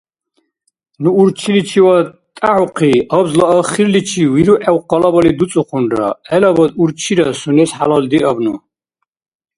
Ну 1.01 1.09
урчиличивад 1.21 2.05
тӀяхӀухъи, 2.37 2.93
абзла 3.17 3.45
ахирличивиругӀев 3.59 4.77
къалабали 4.89 5.31
дуцӀухъунра, 5.37 6.07
гӀелабад— 6.27 6.71
урчира, 6.81 7.27
сунес 7.39 7.71
хӀялалдиабну. 7.77 8.55